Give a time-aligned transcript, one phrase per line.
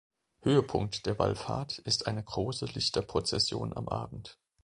[0.41, 4.39] Höhepunkt der Wallfahrt ist eine große Lichterprozession am Abend.